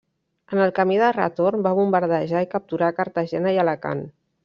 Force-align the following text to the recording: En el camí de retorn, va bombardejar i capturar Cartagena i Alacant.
En 0.55 0.61
el 0.63 0.71
camí 0.79 0.97
de 1.01 1.09
retorn, 1.17 1.63
va 1.69 1.75
bombardejar 1.81 2.43
i 2.47 2.51
capturar 2.57 2.93
Cartagena 3.01 3.57
i 3.59 3.65
Alacant. 3.67 4.07